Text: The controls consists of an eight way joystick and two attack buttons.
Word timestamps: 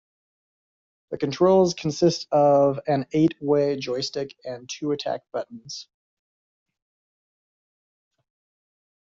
The 1.11 1.19
controls 1.19 1.75
consists 1.75 2.25
of 2.31 2.79
an 2.87 3.05
eight 3.11 3.35
way 3.39 3.77
joystick 3.77 4.35
and 4.43 4.67
two 4.67 4.93
attack 4.93 5.21
buttons. 5.31 5.89